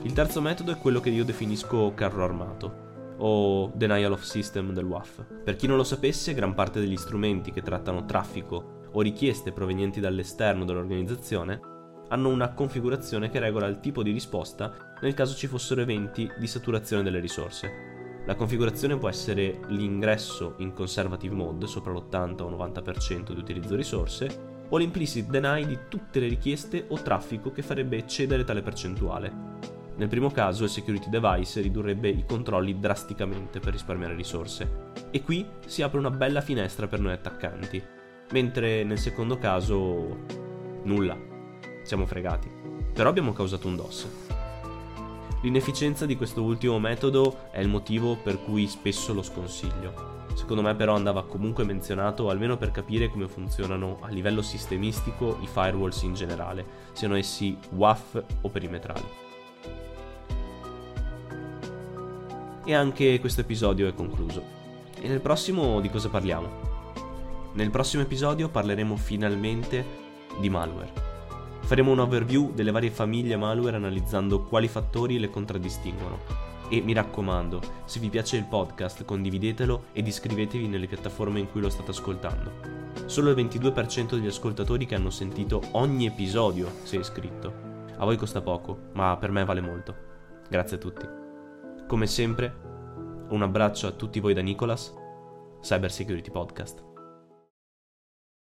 Il 0.00 0.12
terzo 0.14 0.40
metodo 0.40 0.72
è 0.72 0.78
quello 0.78 1.00
che 1.00 1.10
io 1.10 1.24
definisco 1.24 1.92
carro 1.94 2.24
armato 2.24 2.81
o 3.24 3.70
Denial 3.74 4.12
of 4.12 4.22
System 4.22 4.72
del 4.72 4.84
WAF. 4.84 5.24
Per 5.44 5.56
chi 5.56 5.66
non 5.66 5.76
lo 5.76 5.84
sapesse, 5.84 6.34
gran 6.34 6.54
parte 6.54 6.80
degli 6.80 6.96
strumenti 6.96 7.52
che 7.52 7.62
trattano 7.62 8.04
traffico 8.04 8.80
o 8.92 9.00
richieste 9.00 9.52
provenienti 9.52 10.00
dall'esterno 10.00 10.64
dell'organizzazione 10.64 11.60
hanno 12.08 12.28
una 12.28 12.52
configurazione 12.52 13.30
che 13.30 13.38
regola 13.38 13.66
il 13.66 13.80
tipo 13.80 14.02
di 14.02 14.10
risposta 14.10 14.92
nel 15.00 15.14
caso 15.14 15.34
ci 15.34 15.46
fossero 15.46 15.80
eventi 15.80 16.30
di 16.38 16.46
saturazione 16.46 17.02
delle 17.02 17.20
risorse. 17.20 17.90
La 18.26 18.34
configurazione 18.34 18.98
può 18.98 19.08
essere 19.08 19.60
l'ingresso 19.68 20.54
in 20.58 20.72
conservative 20.72 21.34
mode 21.34 21.66
sopra 21.66 21.92
l'80 21.92 22.42
o 22.42 22.50
90% 22.50 23.32
di 23.32 23.40
utilizzo 23.40 23.74
risorse 23.74 24.50
o 24.68 24.76
l'implicit 24.76 25.28
deny 25.28 25.66
di 25.66 25.78
tutte 25.88 26.20
le 26.20 26.28
richieste 26.28 26.84
o 26.88 27.00
traffico 27.00 27.50
che 27.50 27.62
farebbe 27.62 27.96
eccedere 27.96 28.44
tale 28.44 28.62
percentuale. 28.62 29.81
Nel 30.02 30.10
primo 30.10 30.32
caso 30.32 30.64
il 30.64 30.68
security 30.68 31.08
device 31.08 31.60
ridurrebbe 31.60 32.08
i 32.08 32.24
controlli 32.26 32.76
drasticamente 32.80 33.60
per 33.60 33.70
risparmiare 33.70 34.16
risorse. 34.16 34.90
E 35.12 35.22
qui 35.22 35.46
si 35.64 35.82
apre 35.82 36.00
una 36.00 36.10
bella 36.10 36.40
finestra 36.40 36.88
per 36.88 36.98
noi 36.98 37.12
attaccanti, 37.12 37.80
mentre 38.32 38.82
nel 38.82 38.98
secondo 38.98 39.38
caso 39.38 40.24
nulla. 40.82 41.16
Siamo 41.84 42.04
fregati. 42.04 42.50
Però 42.92 43.08
abbiamo 43.08 43.32
causato 43.32 43.68
un 43.68 43.76
DOS. 43.76 44.08
L'inefficienza 45.42 46.04
di 46.04 46.16
questo 46.16 46.42
ultimo 46.42 46.80
metodo 46.80 47.50
è 47.52 47.60
il 47.60 47.68
motivo 47.68 48.16
per 48.16 48.42
cui 48.42 48.66
spesso 48.66 49.14
lo 49.14 49.22
sconsiglio. 49.22 50.24
Secondo 50.34 50.62
me 50.62 50.74
però 50.74 50.96
andava 50.96 51.26
comunque 51.26 51.62
menzionato 51.62 52.28
almeno 52.28 52.56
per 52.56 52.72
capire 52.72 53.08
come 53.08 53.28
funzionano 53.28 53.98
a 54.00 54.08
livello 54.08 54.42
sistemistico 54.42 55.38
i 55.42 55.46
firewalls 55.46 56.02
in 56.02 56.14
generale, 56.14 56.66
siano 56.90 57.14
essi 57.14 57.56
WAF 57.70 58.20
o 58.40 58.48
perimetrali. 58.48 59.30
E 62.64 62.74
anche 62.74 63.18
questo 63.18 63.40
episodio 63.40 63.88
è 63.88 63.94
concluso. 63.94 64.60
E 65.00 65.08
nel 65.08 65.20
prossimo 65.20 65.80
di 65.80 65.90
cosa 65.90 66.08
parliamo? 66.08 66.70
Nel 67.54 67.70
prossimo 67.70 68.04
episodio 68.04 68.48
parleremo 68.50 68.96
finalmente 68.96 69.84
di 70.38 70.48
malware. 70.48 70.92
Faremo 71.62 71.90
un 71.90 71.98
overview 71.98 72.54
delle 72.54 72.70
varie 72.70 72.90
famiglie 72.90 73.36
malware 73.36 73.76
analizzando 73.76 74.44
quali 74.44 74.68
fattori 74.68 75.18
le 75.18 75.28
contraddistinguono. 75.28 76.50
E 76.68 76.80
mi 76.80 76.92
raccomando, 76.92 77.60
se 77.84 77.98
vi 77.98 78.08
piace 78.08 78.36
il 78.36 78.44
podcast 78.44 79.04
condividetelo 79.04 79.86
ed 79.92 80.06
iscrivetevi 80.06 80.68
nelle 80.68 80.86
piattaforme 80.86 81.40
in 81.40 81.50
cui 81.50 81.60
lo 81.60 81.68
state 81.68 81.90
ascoltando. 81.90 82.52
Solo 83.06 83.30
il 83.30 83.44
22% 83.44 84.14
degli 84.14 84.28
ascoltatori 84.28 84.86
che 84.86 84.94
hanno 84.94 85.10
sentito 85.10 85.60
ogni 85.72 86.06
episodio 86.06 86.70
si 86.84 86.94
è 86.94 87.00
iscritto. 87.00 87.52
A 87.96 88.04
voi 88.04 88.16
costa 88.16 88.40
poco, 88.40 88.78
ma 88.92 89.16
per 89.16 89.32
me 89.32 89.44
vale 89.44 89.60
molto. 89.60 89.94
Grazie 90.48 90.76
a 90.76 90.80
tutti. 90.80 91.21
Come 91.92 92.06
sempre, 92.06 93.26
un 93.28 93.42
abbraccio 93.42 93.86
a 93.86 93.90
tutti 93.90 94.18
voi 94.18 94.32
da 94.32 94.40
Nicolas, 94.40 94.94
Cyber 95.60 95.92
Security 95.92 96.30
Podcast. 96.30 96.91